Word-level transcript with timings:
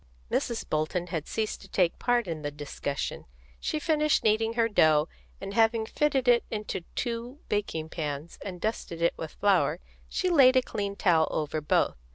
Mrs. 0.31 0.67
Bolton 0.67 1.05
had 1.13 1.27
ceased 1.27 1.61
to 1.61 1.67
take 1.69 1.99
part 1.99 2.25
in 2.27 2.41
the 2.41 2.49
discussion. 2.49 3.25
She 3.59 3.77
finished 3.77 4.23
kneading 4.23 4.53
her 4.53 4.67
dough, 4.67 5.07
and 5.39 5.53
having 5.53 5.85
fitted 5.85 6.27
it 6.27 6.43
into 6.49 6.81
two 6.95 7.37
baking 7.49 7.89
pans 7.89 8.39
and 8.43 8.59
dusted 8.59 8.99
it 9.03 9.13
with 9.15 9.33
flour, 9.33 9.79
she 10.09 10.31
laid 10.31 10.55
a 10.55 10.63
clean 10.63 10.95
towel 10.95 11.27
over 11.29 11.61
both. 11.61 11.97